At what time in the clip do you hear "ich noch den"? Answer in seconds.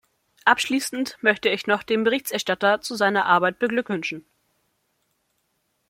1.49-2.03